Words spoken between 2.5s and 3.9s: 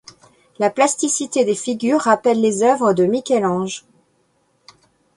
œuvres de Michel-Ange.